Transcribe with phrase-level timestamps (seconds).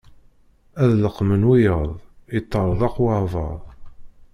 [0.81, 1.89] Ad d-leqqmen wiyaḍ,
[2.33, 3.59] yeṭerḍeq waɛbaṛ.